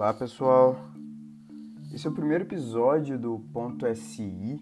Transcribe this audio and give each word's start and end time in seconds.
Olá 0.00 0.14
pessoal, 0.14 0.80
esse 1.92 2.06
é 2.06 2.10
o 2.10 2.14
primeiro 2.14 2.44
episódio 2.44 3.18
do 3.18 3.38
Ponto 3.52 3.84
SI, 3.94 4.58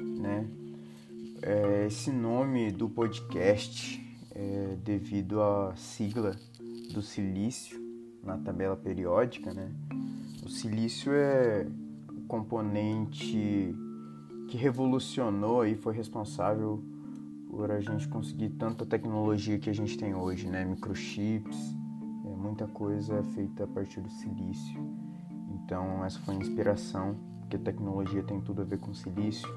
né? 0.00 0.48
É, 1.42 1.86
esse 1.86 2.10
nome 2.10 2.72
do 2.72 2.88
podcast 2.88 4.02
é 4.34 4.74
devido 4.82 5.42
à 5.42 5.74
sigla 5.76 6.34
do 6.94 7.02
silício 7.02 7.78
na 8.22 8.38
tabela 8.38 8.74
periódica, 8.74 9.52
né? 9.52 9.70
O 10.42 10.48
silício 10.48 11.12
é 11.12 11.66
o 12.08 12.22
componente 12.22 13.76
que 14.48 14.56
revolucionou 14.56 15.66
e 15.66 15.74
foi 15.74 15.92
responsável 15.92 16.82
por 17.50 17.70
a 17.70 17.80
gente 17.80 18.08
conseguir 18.08 18.48
tanta 18.48 18.86
tecnologia 18.86 19.58
que 19.58 19.68
a 19.68 19.74
gente 19.74 19.98
tem 19.98 20.14
hoje, 20.14 20.48
né? 20.48 20.64
Microchips, 20.64 21.83
muita 22.44 22.66
coisa 22.66 23.14
é 23.14 23.22
feita 23.22 23.64
a 23.64 23.66
partir 23.66 24.02
do 24.02 24.10
silício. 24.10 24.78
Então 25.54 26.04
essa 26.04 26.20
foi 26.20 26.34
a 26.34 26.38
inspiração, 26.38 27.16
porque 27.40 27.56
tecnologia 27.56 28.22
tem 28.22 28.38
tudo 28.38 28.60
a 28.60 28.64
ver 28.66 28.78
com 28.78 28.92
silício. 28.92 29.48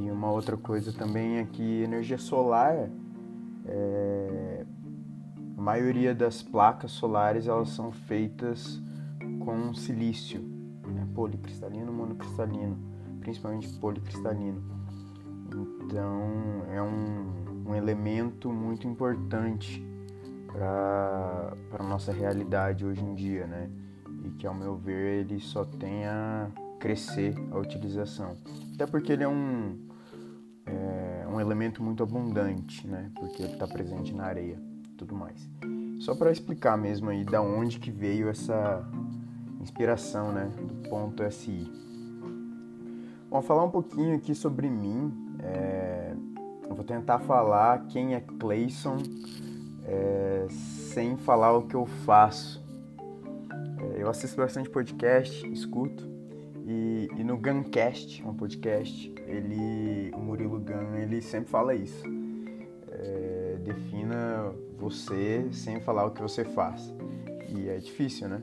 E 0.00 0.10
uma 0.10 0.30
outra 0.32 0.56
coisa 0.56 0.92
também 0.92 1.36
é 1.36 1.44
que 1.44 1.82
energia 1.82 2.18
solar, 2.18 2.90
é, 3.64 4.66
a 5.56 5.62
maioria 5.62 6.12
das 6.12 6.42
placas 6.42 6.90
solares 6.90 7.46
elas 7.46 7.68
são 7.68 7.92
feitas 7.92 8.82
com 9.44 9.72
silício, 9.72 10.40
né? 10.84 11.06
policristalino, 11.14 11.92
monocristalino, 11.92 12.76
principalmente 13.20 13.68
policristalino. 13.78 14.60
Então 15.84 16.64
é 16.68 16.82
um, 16.82 17.68
um 17.70 17.74
elemento 17.76 18.50
muito 18.50 18.88
importante 18.88 19.91
para 20.52 21.54
a 21.78 21.82
nossa 21.82 22.12
realidade 22.12 22.84
hoje 22.84 23.02
em 23.02 23.14
dia, 23.14 23.46
né? 23.46 23.70
E 24.24 24.30
que 24.30 24.46
ao 24.46 24.54
meu 24.54 24.76
ver 24.76 25.20
ele 25.20 25.40
só 25.40 25.64
tem 25.64 26.06
a 26.06 26.48
crescer 26.78 27.34
a 27.50 27.58
utilização. 27.58 28.36
Até 28.74 28.86
porque 28.86 29.12
ele 29.12 29.24
é 29.24 29.28
um, 29.28 29.78
é, 30.66 31.26
um 31.28 31.40
elemento 31.40 31.82
muito 31.82 32.02
abundante, 32.02 32.86
né? 32.86 33.10
Porque 33.16 33.42
ele 33.42 33.52
está 33.52 33.66
presente 33.66 34.14
na 34.14 34.24
areia 34.24 34.72
tudo 35.02 35.16
mais. 35.16 35.50
Só 35.98 36.14
para 36.14 36.30
explicar 36.30 36.76
mesmo 36.76 37.10
aí 37.10 37.24
da 37.24 37.42
onde 37.42 37.78
que 37.78 37.90
veio 37.90 38.28
essa 38.28 38.84
inspiração, 39.60 40.32
né? 40.32 40.50
Do 40.56 40.88
ponto 40.88 41.22
SI. 41.30 41.70
Bom, 43.28 43.42
falar 43.42 43.64
um 43.64 43.70
pouquinho 43.70 44.16
aqui 44.16 44.34
sobre 44.34 44.68
mim. 44.68 45.12
É, 45.40 46.14
eu 46.68 46.74
vou 46.74 46.84
tentar 46.84 47.18
falar 47.20 47.86
quem 47.86 48.14
é 48.14 48.20
Clayson 48.20 48.98
é, 49.84 50.46
sem 50.48 51.16
falar 51.16 51.56
o 51.56 51.62
que 51.62 51.74
eu 51.74 51.86
faço. 51.86 52.62
É, 53.80 54.02
eu 54.02 54.08
assisto 54.08 54.36
bastante 54.36 54.70
podcast, 54.70 55.46
escuto, 55.50 56.10
e, 56.66 57.08
e 57.16 57.24
no 57.24 57.36
Guncast, 57.36 58.24
um 58.24 58.34
podcast, 58.34 59.12
ele, 59.26 60.10
o 60.14 60.20
Murilo 60.20 60.60
Gun, 60.60 60.96
ele 60.96 61.20
sempre 61.20 61.50
fala 61.50 61.74
isso. 61.74 62.04
É, 62.90 63.56
defina 63.64 64.52
você 64.78 65.48
sem 65.52 65.80
falar 65.80 66.06
o 66.06 66.10
que 66.10 66.22
você 66.22 66.44
faz. 66.44 66.94
E 67.48 67.68
é 67.68 67.78
difícil, 67.78 68.28
né? 68.28 68.42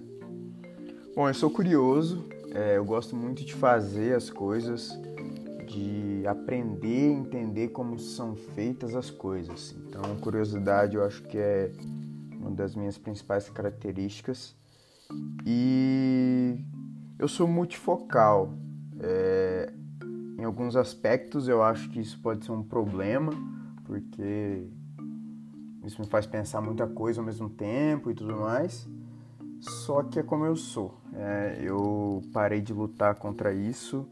Bom, 1.15 1.27
eu 1.27 1.33
sou 1.33 1.49
curioso, 1.49 2.25
é, 2.53 2.77
eu 2.77 2.85
gosto 2.85 3.15
muito 3.15 3.43
de 3.43 3.53
fazer 3.53 4.15
as 4.15 4.29
coisas, 4.29 4.97
de 5.69 6.25
aprender 6.25 7.11
e 7.11 7.13
entender 7.13 7.67
como 7.69 7.97
são 7.99 8.35
feitas 8.35 8.95
as 8.95 9.11
coisas. 9.11 9.75
Então, 9.87 10.01
curiosidade 10.17 10.95
eu 10.95 11.05
acho 11.05 11.21
que 11.23 11.37
é 11.37 11.71
uma 12.33 12.51
das 12.51 12.75
minhas 12.75 12.97
principais 12.97 13.47
características. 13.49 14.55
E 15.45 16.59
eu 17.17 17.27
sou 17.27 17.47
multifocal. 17.47 18.53
É, 18.99 19.71
em 20.37 20.43
alguns 20.43 20.75
aspectos 20.75 21.47
eu 21.47 21.61
acho 21.61 21.89
que 21.89 21.99
isso 21.99 22.19
pode 22.19 22.43
ser 22.43 22.51
um 22.51 22.63
problema, 22.63 23.31
porque 23.85 24.67
isso 25.85 26.01
me 26.01 26.07
faz 26.07 26.25
pensar 26.25 26.61
muita 26.61 26.87
coisa 26.87 27.21
ao 27.21 27.25
mesmo 27.25 27.49
tempo 27.49 28.09
e 28.09 28.15
tudo 28.15 28.35
mais. 28.37 28.87
Só 29.59 30.01
que 30.03 30.19
é 30.19 30.23
como 30.23 30.45
eu 30.45 30.55
sou. 30.55 30.95
É, 31.13 31.59
eu 31.61 32.23
parei 32.33 32.61
de 32.61 32.73
lutar 32.73 33.15
contra 33.15 33.53
isso 33.53 34.07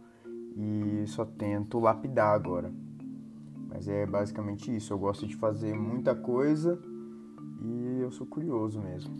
e 0.57 1.05
só 1.05 1.23
tento 1.23 1.79
lapidar 1.79 2.33
agora. 2.33 2.73
Mas 3.69 3.87
é 3.87 4.05
basicamente 4.05 4.75
isso. 4.75 4.91
Eu 4.91 4.97
gosto 4.97 5.27
de 5.27 5.35
fazer 5.35 5.73
muita 5.75 6.15
coisa 6.15 6.81
e 7.61 7.99
eu 8.01 8.09
sou 8.11 8.25
curioso 8.25 8.81
mesmo. 8.81 9.13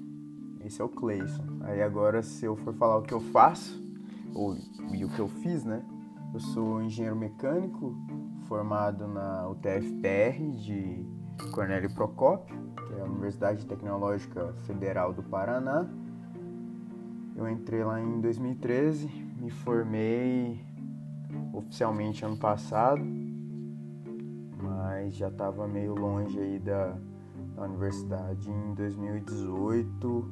Esse 0.66 0.82
é 0.82 0.84
o 0.84 0.90
Clayson. 0.90 1.44
Aí 1.62 1.82
agora, 1.82 2.24
se 2.24 2.46
eu 2.46 2.56
for 2.56 2.74
falar 2.74 2.98
o 2.98 3.04
que 3.04 3.14
eu 3.14 3.22
faço, 3.22 3.82
ou 4.34 4.56
e 4.92 5.06
o 5.06 5.10
que 5.10 5.20
eu 5.20 5.28
fiz, 5.28 5.64
né? 5.64 5.86
Eu 6.34 6.40
sou 6.40 6.82
engenheiro 6.82 7.16
mecânico, 7.16 7.96
formado 8.48 9.08
na 9.08 9.48
UTFPR 9.50 10.52
de 10.58 11.06
Cornélio 11.52 11.94
Procópio, 11.94 12.56
que 12.88 12.94
é 12.96 13.02
a 13.02 13.06
Universidade 13.06 13.66
Tecnológica 13.66 14.54
Federal 14.66 15.14
do 15.14 15.24
Paraná. 15.24 15.88
Eu 17.36 17.48
entrei 17.48 17.84
lá 17.84 18.02
em 18.02 18.20
2013, 18.20 19.08
me 19.40 19.50
formei 19.50 20.67
oficialmente 21.58 22.24
ano 22.26 22.38
passado, 22.38 23.02
mas 24.62 25.16
já 25.16 25.28
estava 25.28 25.68
meio 25.68 25.96
longe 25.96 26.40
aí 26.40 26.60
da, 26.60 26.98
da 27.56 27.64
universidade 27.64 28.50
em 28.50 28.74
2018, 28.74 30.32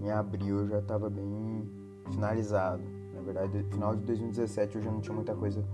em 0.00 0.10
abril 0.10 0.60
eu 0.60 0.68
já 0.68 0.78
estava 0.78 1.08
bem 1.08 1.70
finalizado. 2.10 2.82
Na 3.14 3.22
verdade, 3.22 3.58
no 3.58 3.64
final 3.70 3.96
de 3.96 4.02
2017 4.02 4.76
eu 4.76 4.82
já 4.82 4.90
não 4.90 5.00
tinha 5.00 5.14
muita 5.14 5.34
coisa 5.34 5.64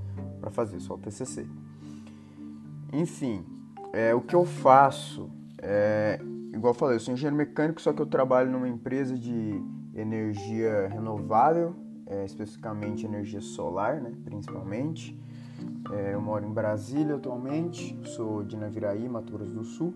para 0.40 0.50
fazer, 0.50 0.80
só 0.80 0.94
o 0.94 0.98
TCC. 0.98 1.46
Enfim, 2.92 3.44
é, 3.92 4.14
o 4.14 4.20
que 4.20 4.34
eu 4.34 4.44
faço 4.44 5.30
é, 5.58 6.20
igual 6.52 6.72
eu 6.72 6.78
falei, 6.78 6.96
eu 6.96 7.00
sou 7.00 7.14
engenheiro 7.14 7.36
mecânico, 7.36 7.80
só 7.80 7.92
que 7.92 8.00
eu 8.00 8.06
trabalho 8.06 8.50
numa 8.50 8.68
empresa 8.68 9.16
de 9.16 9.62
energia 9.94 10.88
renovável 10.88 11.74
é, 12.12 12.24
especificamente 12.24 13.06
energia 13.06 13.40
solar, 13.40 14.00
né, 14.00 14.12
principalmente. 14.24 15.18
É, 15.90 16.14
eu 16.14 16.20
moro 16.20 16.44
em 16.44 16.52
Brasília 16.52 17.16
atualmente, 17.16 17.98
sou 18.04 18.42
de 18.42 18.56
Naviraí, 18.56 19.08
Mato 19.08 19.32
Grosso 19.32 19.52
do 19.52 19.64
Sul. 19.64 19.94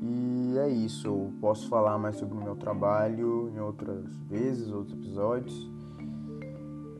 E 0.00 0.58
é 0.58 0.68
isso, 0.68 1.06
eu 1.06 1.32
posso 1.40 1.68
falar 1.68 1.96
mais 1.96 2.16
sobre 2.16 2.36
o 2.36 2.42
meu 2.42 2.56
trabalho 2.56 3.50
em 3.54 3.60
outras 3.60 4.04
vezes, 4.28 4.70
outros 4.70 4.98
episódios. 4.98 5.70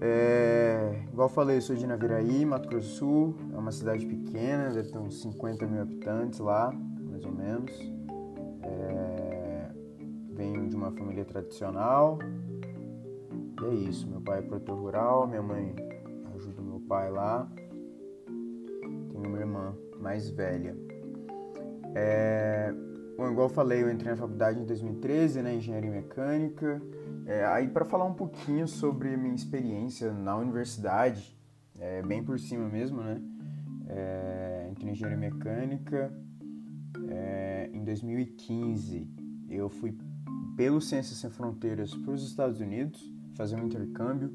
É, 0.01 1.05
igual 1.13 1.29
falei, 1.29 1.57
eu 1.57 1.61
sou 1.61 1.75
de 1.75 1.87
Naviraí, 1.87 2.45
Mato 2.45 2.69
Grosso 2.69 2.89
do 2.89 2.95
Sul, 2.95 3.37
é 3.53 3.59
uma 3.59 3.73
cidade 3.73 4.07
pequena, 4.07 4.71
deve 4.71 4.91
ter 4.91 4.99
uns 4.99 5.21
50 5.21 5.67
mil 5.67 5.83
habitantes 5.83 6.39
lá, 6.39 6.73
mais 7.11 7.25
ou 7.25 7.33
menos. 7.33 7.73
É, 8.63 9.71
venho 10.33 10.69
de 10.69 10.77
uma 10.77 10.91
família 10.93 11.25
tradicional, 11.25 12.19
e 13.63 13.67
é 13.67 13.75
isso, 13.89 14.09
meu 14.09 14.21
pai 14.21 14.41
é 14.41 14.43
produtor 14.43 14.77
rural, 14.77 15.27
minha 15.27 15.43
mãe 15.43 15.75
ajuda 16.35 16.61
meu 16.61 16.81
pai 16.81 17.11
lá. 17.11 17.51
Tenho 19.11 19.29
uma 19.29 19.39
irmã 19.39 19.77
mais 20.01 20.29
velha. 20.31 20.77
É, 21.95 22.75
bom, 23.17 23.31
igual 23.31 23.49
eu 23.49 23.55
falei, 23.55 23.83
eu 23.83 23.91
entrei 23.91 24.11
na 24.11 24.17
faculdade 24.17 24.59
em 24.59 24.65
2013, 24.65 25.43
né, 25.43 25.55
engenharia 25.55 25.91
mecânica. 25.91 26.83
É, 27.27 27.45
aí 27.47 27.69
para 27.69 27.85
falar 27.85 28.05
um 28.05 28.15
pouquinho 28.15 28.67
sobre 28.67 29.17
minha 29.17 29.35
experiência 29.35 30.13
na 30.13 30.37
universidade, 30.37 31.39
é, 31.79 32.03
bem 32.03 32.23
por 32.23 32.39
cima 32.39 32.69
mesmo, 32.69 33.01
né? 33.01 33.21
É, 33.89 34.69
entrei 34.71 34.89
em 34.89 34.93
engenharia 34.93 35.19
mecânica. 35.19 36.13
É, 37.09 37.71
em 37.73 37.85
2015 37.85 39.09
eu 39.49 39.69
fui 39.69 39.97
pelo 40.57 40.81
Ciências 40.81 41.19
Sem 41.19 41.31
Fronteiras 41.31 41.95
para 41.95 42.13
os 42.13 42.27
Estados 42.27 42.61
Unidos 42.61 43.12
fazer 43.35 43.57
um 43.57 43.67
intercâmbio. 43.67 44.33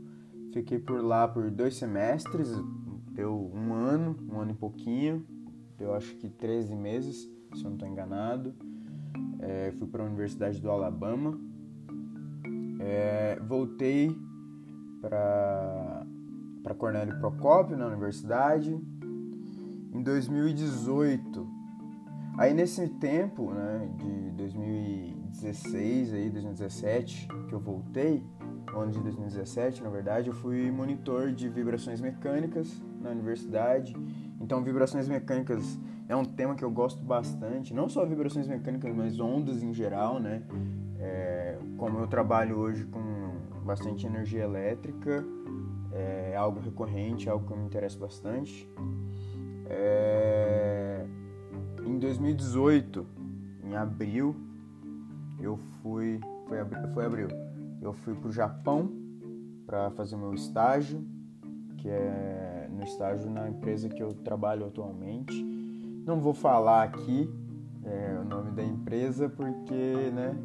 Fiquei 0.53 0.79
por 0.79 1.03
lá 1.03 1.27
por 1.27 1.49
dois 1.51 1.75
semestres, 1.75 2.49
deu 3.11 3.51
um 3.53 3.73
ano, 3.73 4.15
um 4.31 4.39
ano 4.39 4.51
e 4.51 4.55
pouquinho, 4.55 5.25
deu 5.77 5.93
acho 5.93 6.15
que 6.15 6.29
13 6.29 6.75
meses, 6.75 7.29
se 7.53 7.59
eu 7.59 7.65
não 7.65 7.73
estou 7.73 7.87
enganado. 7.87 8.53
É, 9.39 9.71
fui 9.77 9.87
para 9.87 10.03
a 10.03 10.05
Universidade 10.05 10.59
do 10.59 10.69
Alabama. 10.69 11.39
É, 12.79 13.39
voltei 13.47 14.15
para 15.01 16.05
para 16.63 16.75
Cornélio 16.75 17.17
Procópio 17.17 17.77
na 17.77 17.87
universidade 17.87 18.77
em 19.93 20.03
2018. 20.03 21.47
Aí 22.37 22.53
nesse 22.53 22.89
tempo, 22.89 23.51
né, 23.53 23.89
de 23.95 24.31
2016 24.31 26.13
aí 26.13 26.29
2017 26.29 27.27
que 27.47 27.53
eu 27.53 27.59
voltei, 27.59 28.21
ano 28.75 28.91
de 28.91 28.99
2017, 28.99 29.83
na 29.83 29.89
verdade, 29.89 30.27
eu 30.29 30.33
fui 30.33 30.69
monitor 30.71 31.31
de 31.31 31.47
vibrações 31.49 32.01
mecânicas 32.01 32.81
na 33.01 33.09
universidade 33.09 33.95
Então, 34.39 34.63
vibrações 34.63 35.07
mecânicas 35.07 35.79
é 36.07 36.15
um 36.15 36.23
tema 36.23 36.55
que 36.55 36.63
eu 36.63 36.71
gosto 36.71 37.03
bastante, 37.03 37.73
não 37.73 37.89
só 37.89 38.05
vibrações 38.05 38.47
mecânicas, 38.47 38.93
mas 38.95 39.19
ondas 39.19 39.63
em 39.63 39.73
geral, 39.73 40.19
né? 40.19 40.43
É, 40.99 41.57
como 41.77 41.99
eu 41.99 42.07
trabalho 42.07 42.57
hoje 42.57 42.85
com 42.85 43.01
bastante 43.65 44.05
energia 44.05 44.43
elétrica, 44.43 45.25
é 45.91 46.35
algo 46.35 46.59
recorrente, 46.59 47.29
algo 47.29 47.45
que 47.45 47.53
eu 47.53 47.57
me 47.57 47.65
interesso 47.65 47.99
bastante. 47.99 48.69
É, 49.69 51.05
em 51.85 51.99
2018, 51.99 53.05
em 53.63 53.75
abril, 53.75 54.35
eu 55.39 55.57
fui, 55.81 56.19
foi 56.47 56.59
abril, 56.59 56.87
foi 56.93 57.05
abril, 57.05 57.27
eu 57.87 57.93
fui 57.93 58.13
para 58.13 58.29
o 58.29 58.31
Japão 58.31 58.91
para 59.65 59.89
fazer 59.91 60.15
meu 60.15 60.33
estágio, 60.33 61.03
que 61.77 61.89
é 61.89 62.69
no 62.71 62.83
estágio 62.83 63.29
na 63.29 63.49
empresa 63.49 63.89
que 63.89 64.01
eu 64.01 64.13
trabalho 64.13 64.65
atualmente. 64.65 65.43
Não 66.05 66.19
vou 66.19 66.33
falar 66.33 66.83
aqui 66.83 67.29
é, 67.83 68.17
o 68.19 68.23
nome 68.23 68.51
da 68.51 68.63
empresa 68.63 69.29
porque, 69.29 70.11
né, 70.13 70.37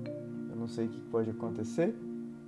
eu 0.51 0.57
não 0.57 0.67
sei 0.67 0.87
o 0.87 0.91
que 0.91 1.01
pode 1.03 1.31
acontecer. 1.31 1.95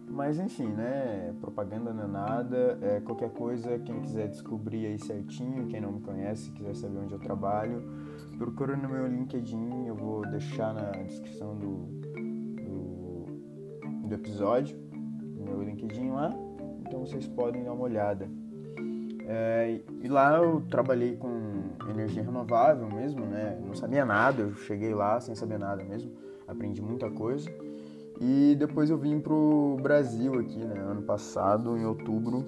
Mas 0.08 0.38
enfim, 0.38 0.68
né? 0.68 1.34
Propaganda 1.40 1.92
não 1.92 2.04
é 2.04 2.06
nada. 2.06 2.78
É, 2.82 3.00
qualquer 3.00 3.30
coisa, 3.30 3.78
quem 3.78 4.00
quiser 4.02 4.28
descobrir 4.28 4.86
aí 4.86 4.98
certinho, 4.98 5.66
quem 5.66 5.80
não 5.80 5.92
me 5.92 6.00
conhece, 6.00 6.50
quiser 6.52 6.74
saber 6.76 6.98
onde 6.98 7.14
eu 7.14 7.18
trabalho, 7.18 7.82
procura 8.36 8.76
no 8.76 8.88
meu 8.88 9.06
LinkedIn. 9.06 9.86
Eu 9.86 9.94
vou 9.94 10.22
deixar 10.28 10.74
na 10.74 10.90
descrição 11.02 11.56
do, 11.56 11.86
do, 12.62 14.08
do 14.08 14.14
episódio, 14.14 14.76
meu 15.44 15.62
LinkedIn 15.62 16.10
lá. 16.10 16.30
Então 16.80 17.00
vocês 17.00 17.26
podem 17.26 17.62
dar 17.62 17.72
uma 17.72 17.84
olhada. 17.84 18.28
É, 19.26 19.80
e 20.02 20.08
lá 20.08 20.36
eu 20.36 20.62
trabalhei 20.68 21.16
com 21.16 21.30
energia 21.88 22.22
renovável 22.22 22.88
mesmo, 22.90 23.24
né? 23.24 23.58
Não 23.64 23.74
sabia 23.74 24.04
nada, 24.04 24.42
eu 24.42 24.54
cheguei 24.54 24.94
lá 24.94 25.20
sem 25.20 25.34
saber 25.34 25.58
nada 25.58 25.82
mesmo. 25.84 26.12
Aprendi 26.46 26.82
muita 26.82 27.10
coisa. 27.10 27.50
E 28.20 28.54
depois 28.58 28.90
eu 28.90 28.98
vim 28.98 29.20
pro 29.20 29.76
Brasil 29.82 30.38
aqui, 30.38 30.58
né? 30.58 30.78
Ano 30.78 31.02
passado, 31.02 31.76
em 31.76 31.84
outubro. 31.84 32.44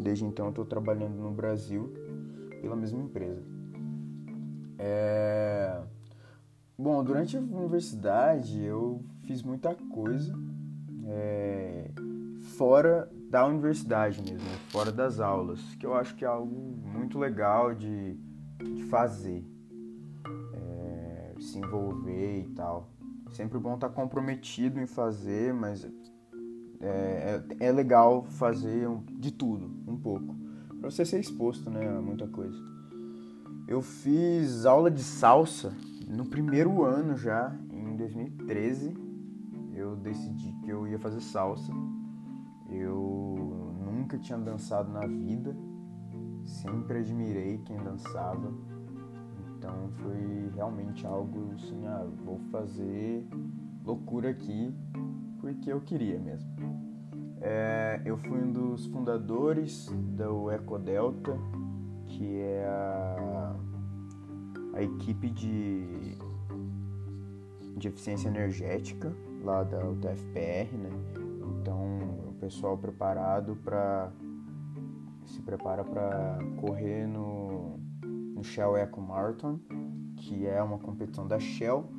Desde 0.00 0.24
então 0.24 0.46
eu 0.46 0.52
tô 0.52 0.64
trabalhando 0.64 1.16
no 1.16 1.30
Brasil 1.30 1.92
pela 2.60 2.76
mesma 2.76 3.02
empresa. 3.02 3.42
É... 4.78 5.80
Bom, 6.76 7.02
durante 7.02 7.36
a 7.36 7.40
universidade 7.40 8.62
eu 8.62 9.00
fiz 9.22 9.42
muita 9.42 9.74
coisa 9.74 10.34
é... 11.06 11.90
fora 12.44 13.10
da 13.30 13.44
universidade 13.46 14.22
mesmo, 14.22 14.46
né? 14.48 14.56
fora 14.68 14.92
das 14.92 15.18
aulas, 15.18 15.60
que 15.76 15.86
eu 15.86 15.94
acho 15.94 16.14
que 16.14 16.24
é 16.24 16.28
algo 16.28 16.76
muito 16.86 17.18
legal 17.18 17.74
de, 17.74 18.14
de 18.62 18.84
fazer, 18.84 19.44
é... 20.54 21.34
se 21.40 21.58
envolver 21.58 22.40
e 22.40 22.48
tal. 22.50 22.90
Sempre 23.30 23.58
bom 23.58 23.74
estar 23.74 23.88
tá 23.88 23.94
comprometido 23.94 24.78
em 24.78 24.86
fazer, 24.86 25.52
mas 25.52 25.84
é, 26.80 27.42
é, 27.58 27.66
é 27.66 27.72
legal 27.72 28.24
fazer 28.24 28.88
de 29.18 29.32
tudo, 29.32 29.70
um 29.88 29.96
pouco. 29.96 30.36
Pra 30.80 30.90
você 30.90 31.04
ser 31.04 31.18
exposto, 31.18 31.70
né, 31.70 31.88
a 31.88 32.00
muita 32.00 32.28
coisa. 32.28 32.56
Eu 33.66 33.80
fiz 33.80 34.66
aula 34.66 34.90
de 34.90 35.02
salsa 35.02 35.74
no 36.06 36.26
primeiro 36.26 36.84
ano 36.84 37.16
já, 37.16 37.56
em 37.72 37.96
2013. 37.96 38.94
Eu 39.74 39.96
decidi 39.96 40.52
que 40.62 40.68
eu 40.68 40.86
ia 40.86 40.98
fazer 40.98 41.20
salsa. 41.20 41.72
Eu 42.68 43.74
nunca 43.84 44.18
tinha 44.18 44.38
dançado 44.38 44.90
na 44.92 45.06
vida. 45.06 45.56
Sempre 46.44 46.98
admirei 46.98 47.58
quem 47.58 47.76
dançava 47.78 48.52
então 49.64 49.88
foi 50.02 50.50
realmente 50.54 51.06
algo 51.06 51.52
assim, 51.54 51.86
ah, 51.86 52.06
vou 52.22 52.38
fazer 52.50 53.26
loucura 53.82 54.28
aqui 54.28 54.74
porque 55.40 55.72
eu 55.72 55.80
queria 55.80 56.18
mesmo. 56.18 56.50
É, 57.40 58.02
eu 58.04 58.18
fui 58.18 58.42
um 58.42 58.52
dos 58.52 58.84
fundadores 58.86 59.88
do 60.16 60.50
EcoDelta, 60.50 61.38
que 62.06 62.40
é 62.40 62.66
a, 62.66 63.56
a 64.74 64.82
equipe 64.82 65.30
de, 65.30 66.18
de 67.78 67.88
eficiência 67.88 68.28
energética 68.28 69.14
lá 69.42 69.62
da 69.62 69.78
UTFPR, 69.88 70.76
né? 70.76 70.90
Então, 71.60 72.23
pessoal 72.44 72.76
preparado 72.76 73.56
para 73.64 74.12
se 75.24 75.40
prepara 75.40 75.82
para 75.82 76.38
correr 76.60 77.06
no 77.06 77.80
Shell 78.42 78.76
Eco 78.76 79.00
Marathon, 79.00 79.58
que 80.16 80.46
é 80.46 80.62
uma 80.62 80.78
competição 80.78 81.26
da 81.26 81.38
Shell, 81.38 81.90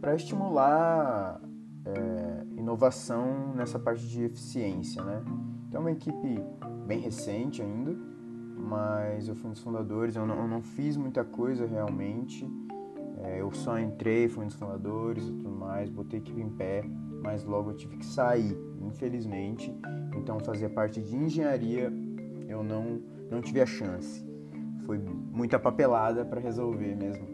para 0.00 0.14
estimular 0.14 1.40
é, 1.84 2.46
inovação 2.56 3.52
nessa 3.56 3.76
parte 3.76 4.06
de 4.06 4.22
eficiência, 4.22 5.02
né? 5.02 5.20
Então 5.66 5.80
é 5.80 5.84
uma 5.84 5.90
equipe 5.90 6.40
bem 6.86 7.00
recente 7.00 7.60
ainda, 7.60 7.96
mas 8.56 9.26
eu 9.26 9.34
fui 9.34 9.48
um 9.50 9.52
dos 9.52 9.60
fundadores, 9.60 10.14
eu 10.14 10.24
não, 10.24 10.36
eu 10.36 10.46
não 10.46 10.62
fiz 10.62 10.96
muita 10.96 11.24
coisa 11.24 11.66
realmente, 11.66 12.48
é, 13.24 13.40
eu 13.40 13.50
só 13.50 13.76
entrei, 13.80 14.28
fui 14.28 14.44
um 14.44 14.46
dos 14.46 14.56
fundadores 14.56 15.26
e 15.26 15.32
tudo 15.32 15.50
mais, 15.50 15.90
botei 15.90 16.20
a 16.20 16.22
equipe 16.22 16.40
em 16.40 16.50
pé, 16.50 16.84
mas 17.24 17.42
logo 17.42 17.70
eu 17.70 17.76
tive 17.76 17.96
que 17.96 18.06
sair, 18.06 18.56
infelizmente, 18.80 19.74
então 20.14 20.38
fazer 20.38 20.68
parte 20.68 21.02
de 21.02 21.16
engenharia 21.16 21.92
eu 22.46 22.62
não, 22.62 23.02
não 23.28 23.40
tive 23.40 23.60
a 23.60 23.66
chance 23.66 24.24
foi 24.84 24.98
muita 24.98 25.58
papelada 25.58 26.24
para 26.24 26.40
resolver 26.40 26.94
mesmo, 26.94 27.26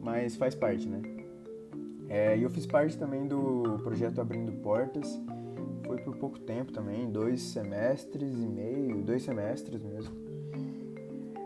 mas 0.00 0.36
faz 0.36 0.54
parte, 0.54 0.88
né? 0.88 1.00
É, 2.08 2.38
e 2.38 2.42
eu 2.42 2.50
fiz 2.50 2.66
parte 2.66 2.96
também 2.96 3.26
do 3.26 3.78
projeto 3.82 4.20
Abrindo 4.20 4.52
Portas, 4.62 5.20
foi 5.86 5.98
por 5.98 6.16
pouco 6.16 6.38
tempo 6.38 6.72
também, 6.72 7.10
dois 7.10 7.42
semestres 7.42 8.32
e 8.42 8.46
meio, 8.46 9.02
dois 9.02 9.22
semestres 9.22 9.82
mesmo. 9.82 10.14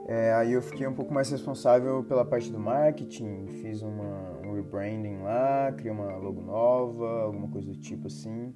É, 0.07 0.35
aí 0.35 0.53
eu 0.53 0.63
fiquei 0.63 0.87
um 0.87 0.95
pouco 0.95 1.13
mais 1.13 1.31
responsável 1.31 2.05
pela 2.05 2.25
parte 2.25 2.51
do 2.51 2.59
marketing, 2.59 3.47
fiz 3.61 3.83
uma, 3.83 4.32
rebranding 4.63 5.19
lá, 5.19 5.73
criei 5.73 5.93
uma 5.93 6.17
logo 6.17 6.41
nova, 6.41 7.23
alguma 7.23 7.49
coisa 7.49 7.71
do 7.71 7.79
tipo 7.79 8.07
assim. 8.07 8.55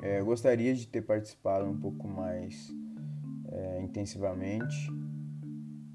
É, 0.00 0.22
gostaria 0.22 0.74
de 0.74 0.86
ter 0.86 1.02
participado 1.02 1.66
um 1.66 1.76
pouco 1.76 2.06
mais 2.06 2.72
é, 3.48 3.82
intensivamente, 3.82 4.90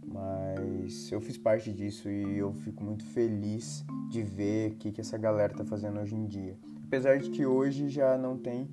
mas 0.05 1.11
eu 1.11 1.21
fiz 1.21 1.37
parte 1.37 1.71
disso 1.71 2.09
e 2.09 2.37
eu 2.37 2.53
fico 2.53 2.83
muito 2.83 3.05
feliz 3.05 3.85
de 4.09 4.21
ver 4.21 4.71
o 4.71 4.75
que, 4.75 4.91
que 4.91 5.01
essa 5.01 5.17
galera 5.17 5.53
tá 5.53 5.63
fazendo 5.65 5.99
hoje 5.99 6.15
em 6.15 6.27
dia. 6.27 6.57
Apesar 6.85 7.17
de 7.17 7.29
que 7.29 7.45
hoje 7.45 7.89
já 7.89 8.17
não 8.17 8.37
tem 8.37 8.69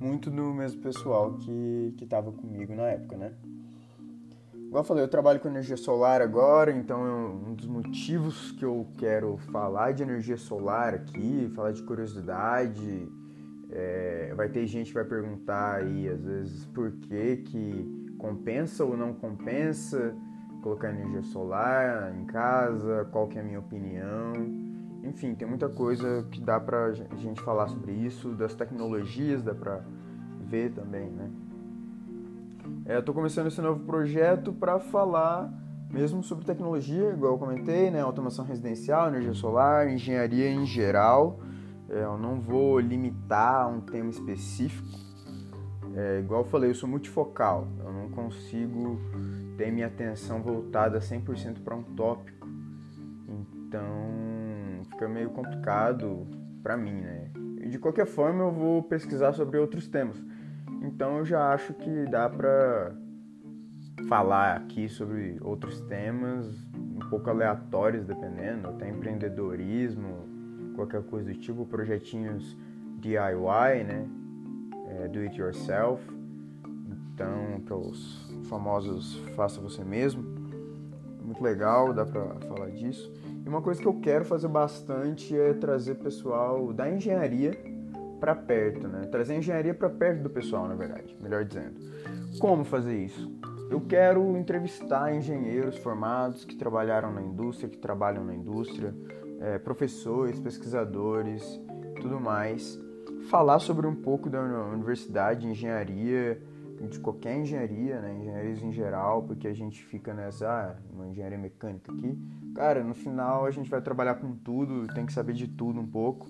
muito 0.00 0.30
do 0.30 0.54
mesmo 0.54 0.80
pessoal 0.82 1.34
que, 1.38 1.94
que 1.96 2.06
tava 2.06 2.30
comigo 2.30 2.74
na 2.74 2.88
época, 2.90 3.16
né? 3.16 3.32
Igual 4.76 4.84
eu 4.84 4.88
falei, 4.88 5.04
eu 5.04 5.08
trabalho 5.08 5.40
com 5.40 5.48
energia 5.48 5.74
solar 5.78 6.20
agora, 6.20 6.70
então 6.70 7.00
um 7.48 7.54
dos 7.54 7.66
motivos 7.66 8.52
que 8.52 8.62
eu 8.62 8.86
quero 8.98 9.38
falar 9.50 9.92
de 9.92 10.02
energia 10.02 10.36
solar 10.36 10.92
aqui, 10.92 11.50
falar 11.56 11.72
de 11.72 11.82
curiosidade, 11.82 13.10
é, 13.70 14.34
vai 14.36 14.50
ter 14.50 14.66
gente 14.66 14.88
que 14.88 14.92
vai 14.92 15.06
perguntar 15.06 15.76
aí, 15.76 16.06
às 16.06 16.22
vezes, 16.22 16.66
por 16.66 16.92
que 16.92 17.36
que 17.38 18.14
compensa 18.18 18.84
ou 18.84 18.98
não 18.98 19.14
compensa, 19.14 20.14
colocar 20.62 20.90
energia 20.90 21.22
solar 21.22 22.14
em 22.14 22.26
casa, 22.26 23.08
qual 23.10 23.28
que 23.28 23.38
é 23.38 23.40
a 23.40 23.44
minha 23.44 23.60
opinião. 23.60 24.34
Enfim, 25.02 25.34
tem 25.34 25.48
muita 25.48 25.70
coisa 25.70 26.28
que 26.30 26.38
dá 26.38 26.60
pra 26.60 26.92
gente 26.92 27.40
falar 27.40 27.68
sobre 27.68 27.92
isso, 27.92 28.34
das 28.34 28.54
tecnologias 28.54 29.42
dá 29.42 29.54
pra 29.54 29.82
ver 30.38 30.70
também, 30.72 31.08
né? 31.08 31.30
É, 32.88 33.00
tô 33.00 33.12
começando 33.12 33.48
esse 33.48 33.60
novo 33.60 33.84
projeto 33.84 34.52
para 34.52 34.78
falar 34.78 35.52
mesmo 35.90 36.22
sobre 36.22 36.44
tecnologia, 36.44 37.10
igual 37.10 37.32
eu 37.32 37.38
comentei, 37.38 37.90
né? 37.90 38.00
Automação 38.00 38.44
residencial, 38.44 39.08
energia 39.08 39.34
solar, 39.34 39.88
engenharia 39.88 40.48
em 40.48 40.64
geral. 40.64 41.40
É, 41.88 42.04
eu 42.04 42.16
não 42.16 42.40
vou 42.40 42.78
limitar 42.78 43.68
um 43.68 43.80
tema 43.80 44.08
específico. 44.10 44.86
É, 45.96 46.20
igual 46.20 46.42
eu 46.42 46.44
falei, 46.44 46.70
eu 46.70 46.74
sou 46.76 46.88
multifocal. 46.88 47.66
Eu 47.84 47.92
não 47.92 48.08
consigo 48.10 49.00
ter 49.58 49.72
minha 49.72 49.88
atenção 49.88 50.40
voltada 50.40 51.00
100% 51.00 51.64
para 51.64 51.74
um 51.74 51.82
tópico. 51.82 52.46
Então, 53.28 53.82
fica 54.90 55.08
meio 55.08 55.30
complicado 55.30 56.24
para 56.62 56.76
mim, 56.76 57.00
né? 57.00 57.32
E 57.62 57.68
de 57.68 57.80
qualquer 57.80 58.06
forma, 58.06 58.44
eu 58.44 58.52
vou 58.52 58.80
pesquisar 58.84 59.32
sobre 59.32 59.58
outros 59.58 59.88
temas. 59.88 60.22
Então, 60.86 61.18
eu 61.18 61.24
já 61.24 61.52
acho 61.52 61.74
que 61.74 62.06
dá 62.06 62.28
para 62.28 62.94
falar 64.08 64.56
aqui 64.56 64.88
sobre 64.88 65.36
outros 65.40 65.80
temas 65.80 66.46
um 66.74 67.00
pouco 67.10 67.28
aleatórios, 67.28 68.04
dependendo, 68.04 68.68
até 68.68 68.88
empreendedorismo, 68.88 70.28
qualquer 70.76 71.02
coisa 71.02 71.32
do 71.32 71.38
tipo, 71.38 71.66
projetinhos 71.66 72.56
DIY, 73.00 73.84
né? 73.84 74.08
É, 74.88 75.08
do 75.08 75.18
it 75.18 75.36
yourself. 75.36 76.00
Então, 77.12 77.60
para 77.64 77.76
os 77.76 78.30
famosos 78.48 79.16
faça 79.34 79.60
você 79.60 79.82
mesmo. 79.82 80.22
muito 81.20 81.42
legal, 81.42 81.92
dá 81.92 82.06
pra 82.06 82.36
falar 82.46 82.70
disso. 82.70 83.12
E 83.44 83.48
uma 83.48 83.60
coisa 83.60 83.82
que 83.82 83.88
eu 83.88 84.00
quero 84.00 84.24
fazer 84.24 84.46
bastante 84.46 85.36
é 85.36 85.52
trazer 85.52 85.96
pessoal 85.96 86.72
da 86.72 86.88
engenharia 86.88 87.75
para 88.18 88.34
perto, 88.34 88.88
né? 88.88 89.06
Trazer 89.06 89.34
a 89.34 89.38
engenharia 89.38 89.74
para 89.74 89.88
perto 89.90 90.22
do 90.22 90.30
pessoal, 90.30 90.66
na 90.66 90.74
verdade, 90.74 91.16
melhor 91.20 91.44
dizendo. 91.44 91.74
Como 92.38 92.64
fazer 92.64 92.96
isso? 92.96 93.30
Eu 93.70 93.80
quero 93.80 94.36
entrevistar 94.36 95.14
engenheiros 95.14 95.76
formados 95.78 96.44
que 96.44 96.54
trabalharam 96.54 97.12
na 97.12 97.22
indústria, 97.22 97.68
que 97.68 97.78
trabalham 97.78 98.24
na 98.24 98.34
indústria, 98.34 98.94
é, 99.40 99.58
professores, 99.58 100.38
pesquisadores, 100.38 101.60
tudo 102.00 102.20
mais. 102.20 102.78
Falar 103.28 103.58
sobre 103.58 103.86
um 103.86 103.94
pouco 103.94 104.30
da 104.30 104.40
universidade, 104.40 105.48
engenharia, 105.48 106.40
de 106.84 107.00
qualquer 107.00 107.36
engenharia, 107.38 108.00
né? 108.00 108.14
Engenharias 108.14 108.62
em 108.62 108.70
geral, 108.70 109.22
porque 109.22 109.48
a 109.48 109.54
gente 109.54 109.82
fica 109.84 110.12
nessa, 110.12 110.46
ah, 110.46 110.76
uma 110.92 111.08
engenharia 111.08 111.38
mecânica 111.38 111.90
aqui. 111.90 112.18
Cara, 112.54 112.84
no 112.84 112.94
final 112.94 113.46
a 113.46 113.50
gente 113.50 113.68
vai 113.68 113.80
trabalhar 113.80 114.16
com 114.16 114.34
tudo, 114.36 114.86
tem 114.94 115.06
que 115.06 115.12
saber 115.12 115.32
de 115.32 115.48
tudo 115.48 115.80
um 115.80 115.86
pouco. 115.86 116.28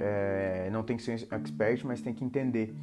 É, 0.00 0.68
não 0.72 0.82
tem 0.82 0.96
que 0.96 1.02
ser 1.02 1.28
expert, 1.30 1.84
mas 1.84 2.00
tem 2.00 2.14
que 2.14 2.24
entender. 2.24 2.74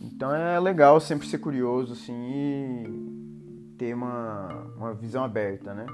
Então 0.00 0.34
é 0.34 0.58
legal 0.58 1.00
sempre 1.00 1.26
ser 1.28 1.38
curioso, 1.38 1.92
assim, 1.92 2.12
e 2.12 3.74
ter 3.78 3.94
uma, 3.94 4.66
uma 4.76 4.92
visão 4.92 5.22
aberta, 5.22 5.72
né? 5.72 5.86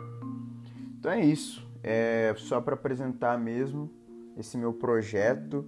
Então 0.98 1.12
é 1.12 1.24
isso. 1.24 1.62
É 1.82 2.34
só 2.38 2.60
para 2.60 2.74
apresentar 2.74 3.38
mesmo 3.38 3.90
esse 4.36 4.56
meu 4.56 4.72
projeto. 4.72 5.64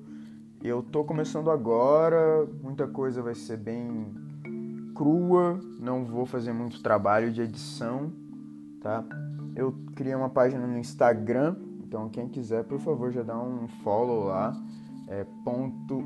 Eu 0.62 0.82
tô 0.82 1.04
começando 1.04 1.50
agora, 1.50 2.48
muita 2.62 2.86
coisa 2.86 3.22
vai 3.22 3.34
ser 3.34 3.58
bem 3.58 4.14
crua, 4.94 5.60
não 5.78 6.04
vou 6.04 6.24
fazer 6.24 6.52
muito 6.52 6.82
trabalho 6.82 7.30
de 7.30 7.42
edição, 7.42 8.10
tá? 8.80 9.04
Eu 9.54 9.74
criei 9.94 10.14
uma 10.14 10.30
página 10.30 10.66
no 10.66 10.78
Instagram, 10.78 11.56
então 11.84 12.08
quem 12.08 12.28
quiser, 12.28 12.64
por 12.64 12.80
favor, 12.80 13.12
já 13.12 13.22
dá 13.22 13.38
um 13.38 13.68
follow 13.84 14.24
lá, 14.24 14.56
é 15.08 15.24
ponto, 15.44 16.02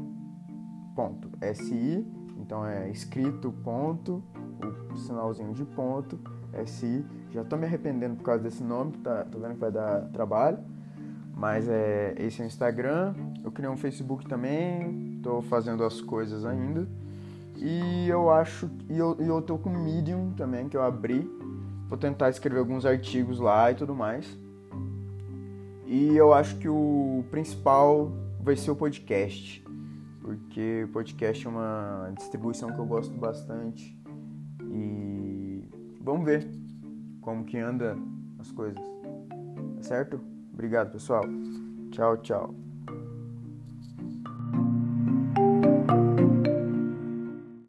ponto, 0.95 1.31
SI, 1.55 2.07
então 2.39 2.67
é 2.67 2.91
escrito 2.91 3.53
ponto, 3.65 4.23
o 4.93 4.97
sinalzinho 4.97 5.53
de 5.53 5.65
ponto, 5.65 6.19
SI, 6.67 7.05
já 7.31 7.45
tô 7.45 7.57
me 7.57 7.67
arrependendo 7.67 8.17
por 8.17 8.25
causa 8.25 8.43
desse 8.43 8.63
nome, 8.63 8.93
tá, 8.99 9.25
tô 9.25 9.39
vendo 9.39 9.55
que 9.55 9.61
vai 9.61 9.71
dar 9.71 10.03
trabalho, 10.09 10.59
mas 11.35 11.69
é, 11.69 12.15
esse 12.19 12.41
é 12.41 12.45
o 12.45 12.47
Instagram, 12.47 13.15
eu 13.43 13.51
criei 13.51 13.71
um 13.71 13.77
Facebook 13.77 14.27
também, 14.29 15.21
tô 15.23 15.41
fazendo 15.43 15.85
as 15.85 16.01
coisas 16.01 16.45
ainda, 16.45 16.87
e 17.61 18.09
eu 18.09 18.31
acho. 18.31 18.71
E 18.89 18.97
eu, 18.97 19.17
e 19.21 19.27
eu 19.27 19.43
tô 19.43 19.59
com 19.59 19.69
o 19.69 19.79
Medium 19.79 20.33
também, 20.33 20.69
que 20.69 20.77
eu 20.77 20.83
abri. 20.83 21.31
Vou 21.89 21.99
tentar 21.99 22.31
escrever 22.31 22.59
alguns 22.59 22.87
artigos 22.87 23.39
lá 23.39 23.71
e 23.71 23.75
tudo 23.75 23.95
mais. 23.95 24.27
E 25.87 26.17
eu 26.17 26.33
acho 26.33 26.57
que 26.57 26.69
o 26.69 27.23
principal 27.31 28.11
vai 28.43 28.57
ser 28.57 28.71
o 28.71 28.77
podcast. 28.77 29.65
Porque 30.21 30.89
podcast 30.93 31.47
é 31.47 31.51
uma 31.51 32.13
distribuição 32.17 32.73
que 32.73 32.79
eu 32.79 32.87
gosto 32.87 33.17
bastante. 33.17 33.99
E 34.71 35.69
vamos 36.01 36.25
ver 36.25 36.49
como 37.21 37.45
que 37.45 37.59
anda 37.59 37.97
as 38.39 38.51
coisas. 38.53 38.83
Tá 39.77 39.83
certo? 39.83 40.21
Obrigado, 40.53 40.93
pessoal. 40.93 41.25
Tchau, 41.91 42.17
tchau. 42.19 42.70